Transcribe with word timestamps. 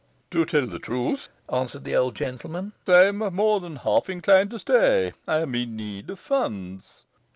'To 0.31 0.45
tell 0.47 0.65
the 0.65 0.79
truth,' 0.79 1.29
answered 1.53 1.83
the 1.83 1.95
old 1.95 2.15
gentleman, 2.15 2.73
'I 2.87 3.05
am 3.05 3.35
more 3.35 3.59
than 3.59 3.75
half 3.75 4.09
inclined 4.09 4.49
to 4.49 4.57
stay; 4.57 5.13
I 5.27 5.41
am 5.41 5.53
in 5.53 5.75
need 5.75 6.09
of 6.09 6.19
funds. 6.19 7.03